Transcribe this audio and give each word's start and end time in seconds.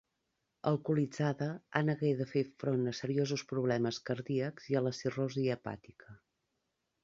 Alcoholitzada, 0.69 1.49
Anna 1.81 1.95
hagué 1.99 2.09
de 2.23 2.27
fer 2.31 2.43
front 2.65 2.93
a 2.93 2.95
seriosos 3.01 3.45
problemes 3.53 4.03
cardíacs 4.11 4.73
i 4.75 4.81
a 4.81 4.85
la 4.89 4.97
cirrosi 5.03 5.49
hepàtica. 5.57 6.21